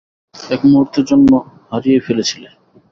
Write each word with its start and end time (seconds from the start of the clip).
এক 0.49 0.61
মুহূর্তের 0.65 1.05
জন্য 1.05 1.29
হারিয়েই 1.69 2.05
ফেলেছিলে! 2.07 2.49